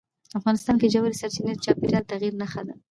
[0.39, 2.73] افغانستان کې ژورې سرچینې د چاپېریال د تغیر نښه ده.